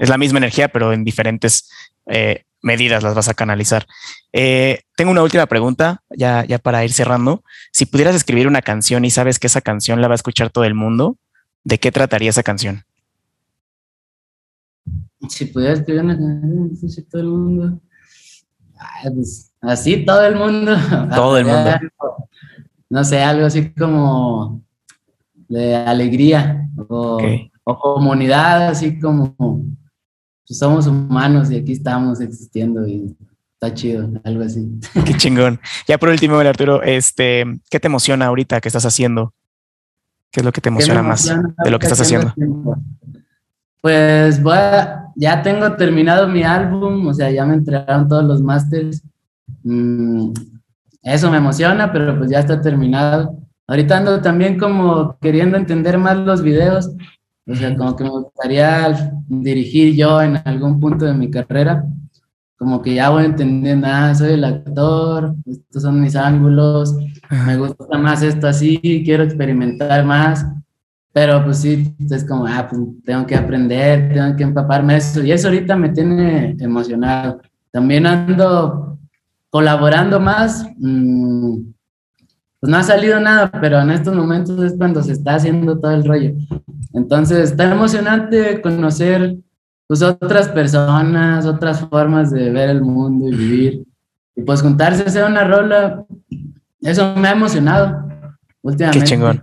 Es 0.00 0.08
la 0.08 0.18
misma 0.18 0.38
energía, 0.38 0.68
pero 0.68 0.92
en 0.92 1.04
diferentes 1.04 1.70
eh, 2.06 2.44
medidas 2.62 3.02
las 3.02 3.14
vas 3.14 3.28
a 3.28 3.34
canalizar. 3.34 3.86
Eh, 4.32 4.80
tengo 4.96 5.12
una 5.12 5.22
última 5.22 5.46
pregunta, 5.46 6.02
ya, 6.10 6.44
ya 6.44 6.58
para 6.58 6.84
ir 6.84 6.92
cerrando. 6.92 7.44
Si 7.72 7.86
pudieras 7.86 8.16
escribir 8.16 8.48
una 8.48 8.62
canción 8.62 9.04
y 9.04 9.10
sabes 9.10 9.38
que 9.38 9.46
esa 9.46 9.60
canción 9.60 10.00
la 10.00 10.08
va 10.08 10.14
a 10.14 10.16
escuchar 10.16 10.50
todo 10.50 10.64
el 10.64 10.74
mundo, 10.74 11.16
¿de 11.62 11.78
qué 11.78 11.92
trataría 11.92 12.30
esa 12.30 12.42
canción? 12.42 12.82
Si 15.28 15.44
pudiera 15.44 15.74
escribir 15.74 16.02
una 16.02 16.16
canción, 16.16 16.70
todo 17.08 17.20
el 17.20 17.28
mundo. 17.28 17.80
Pues, 19.14 19.52
así 19.60 20.04
todo 20.04 20.24
el 20.24 20.36
mundo. 20.36 20.74
Todo 21.14 21.36
el 21.36 21.44
mundo 21.44 21.70
no 22.90 23.04
sé, 23.04 23.22
algo 23.22 23.46
así 23.46 23.70
como 23.70 24.62
de 25.48 25.76
alegría 25.76 26.68
o, 26.88 27.18
comunidad, 27.64 28.68
así 28.68 28.98
como 28.98 29.36
pues 30.50 30.58
somos 30.58 30.88
humanos 30.88 31.48
y 31.52 31.56
aquí 31.58 31.70
estamos 31.70 32.20
existiendo 32.20 32.84
y 32.84 33.16
está 33.54 33.72
chido, 33.72 34.10
algo 34.24 34.42
así. 34.42 34.68
Qué 35.06 35.14
chingón. 35.14 35.60
Ya 35.86 35.96
por 35.96 36.08
último, 36.08 36.38
Arturo, 36.38 36.82
este, 36.82 37.44
¿qué 37.70 37.78
te 37.78 37.86
emociona 37.86 38.26
ahorita 38.26 38.60
que 38.60 38.68
estás 38.68 38.84
haciendo? 38.84 39.32
¿Qué 40.32 40.40
es 40.40 40.44
lo 40.44 40.50
que 40.50 40.60
te 40.60 40.68
emociona, 40.68 41.04
más 41.04 41.24
de 41.26 41.70
lo 41.70 41.78
que 41.78 41.86
estás 41.86 42.00
haciendo? 42.00 42.34
Pues 43.80 44.42
voy 44.42 44.56
ya 45.14 45.40
tengo 45.40 45.76
terminado 45.76 46.26
mi 46.26 46.42
álbum, 46.42 47.06
o 47.06 47.14
sea, 47.14 47.30
ya 47.30 47.46
me 47.46 47.54
entregaron 47.54 48.08
todos 48.08 48.24
los 48.24 48.42
masters. 48.42 49.04
Mm, 49.62 50.32
eso 51.04 51.30
me 51.30 51.36
emociona, 51.36 51.92
pero 51.92 52.18
pues 52.18 52.28
ya 52.28 52.40
está 52.40 52.60
terminado. 52.60 53.38
Ahorita 53.68 53.98
ando 53.98 54.20
también 54.20 54.58
como 54.58 55.16
queriendo 55.20 55.56
entender 55.56 55.96
más 55.96 56.16
los 56.16 56.42
videos, 56.42 56.90
o 57.46 57.54
sea, 57.54 57.76
como 57.76 57.96
que 57.96 58.04
me 58.04 58.10
gustaría 58.10 59.12
dirigir 59.28 59.94
yo 59.94 60.20
en 60.22 60.36
algún 60.44 60.78
punto 60.78 61.04
de 61.04 61.14
mi 61.14 61.30
carrera, 61.30 61.84
como 62.56 62.82
que 62.82 62.94
ya 62.94 63.08
voy 63.08 63.24
entendiendo, 63.24 63.86
ah, 63.90 64.14
soy 64.14 64.34
el 64.34 64.44
actor, 64.44 65.34
estos 65.46 65.82
son 65.82 66.00
mis 66.00 66.14
ángulos, 66.14 66.94
me 67.46 67.56
gusta 67.56 67.96
más 67.98 68.22
esto 68.22 68.48
así, 68.48 69.02
quiero 69.04 69.24
experimentar 69.24 70.04
más, 70.04 70.44
pero 71.12 71.42
pues 71.44 71.58
sí, 71.58 71.96
es 72.10 72.24
como, 72.24 72.46
ah, 72.46 72.68
pues 72.68 72.82
tengo 73.04 73.26
que 73.26 73.34
aprender, 73.34 74.12
tengo 74.12 74.36
que 74.36 74.42
empaparme 74.44 74.96
eso, 74.96 75.24
y 75.24 75.32
eso 75.32 75.48
ahorita 75.48 75.74
me 75.74 75.88
tiene 75.88 76.56
emocionado. 76.60 77.40
También 77.72 78.06
ando 78.06 78.98
colaborando 79.48 80.20
más, 80.20 80.64
mm, 80.78 81.58
pues 82.60 82.70
no 82.70 82.76
ha 82.76 82.82
salido 82.82 83.18
nada, 83.20 83.50
pero 83.50 83.80
en 83.80 83.90
estos 83.90 84.14
momentos 84.14 84.62
es 84.62 84.74
cuando 84.76 85.02
se 85.02 85.12
está 85.12 85.36
haciendo 85.36 85.78
todo 85.78 85.92
el 85.92 86.04
rollo. 86.04 86.32
Entonces, 86.92 87.50
está 87.50 87.70
emocionante 87.70 88.60
conocer 88.60 89.36
pues 89.86 90.02
otras 90.02 90.48
personas, 90.48 91.46
otras 91.46 91.80
formas 91.88 92.30
de 92.30 92.50
ver 92.50 92.68
el 92.70 92.82
mundo 92.82 93.28
y 93.28 93.34
vivir. 93.34 93.84
Y 94.36 94.42
pues 94.42 94.62
juntarse 94.62 95.02
a 95.02 95.06
hacer 95.06 95.24
una 95.24 95.44
rola, 95.44 96.04
eso 96.82 97.16
me 97.16 97.28
ha 97.28 97.32
emocionado 97.32 98.04
últimamente. 98.62 99.00
Qué 99.00 99.06
chingón. 99.06 99.42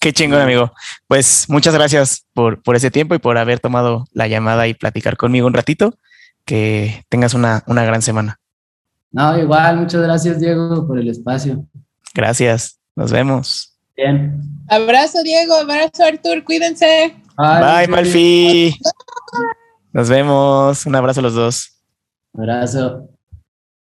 Qué 0.00 0.12
chingón, 0.12 0.40
amigo. 0.40 0.72
Pues 1.06 1.46
muchas 1.48 1.72
gracias 1.74 2.26
por, 2.34 2.62
por 2.62 2.74
ese 2.74 2.90
tiempo 2.90 3.14
y 3.14 3.18
por 3.18 3.38
haber 3.38 3.60
tomado 3.60 4.06
la 4.12 4.26
llamada 4.26 4.66
y 4.66 4.74
platicar 4.74 5.16
conmigo 5.16 5.46
un 5.46 5.54
ratito. 5.54 5.94
Que 6.44 7.04
tengas 7.08 7.34
una, 7.34 7.62
una 7.66 7.84
gran 7.84 8.02
semana. 8.02 8.40
No, 9.12 9.38
igual, 9.38 9.76
muchas 9.76 10.02
gracias, 10.02 10.40
Diego, 10.40 10.86
por 10.86 10.98
el 10.98 11.08
espacio. 11.08 11.64
Gracias. 12.14 12.78
Nos 12.96 13.12
vemos. 13.12 13.78
Bien. 13.96 14.40
Abrazo, 14.68 15.22
Diego. 15.22 15.54
Abrazo, 15.54 16.04
Artur. 16.04 16.44
Cuídense. 16.44 17.14
Bye, 17.36 17.88
Malfi. 17.88 18.78
Nos 19.92 20.08
vemos. 20.08 20.86
Un 20.86 20.94
abrazo 20.94 21.20
a 21.20 21.22
los 21.22 21.34
dos. 21.34 21.82
Abrazo. 22.34 23.08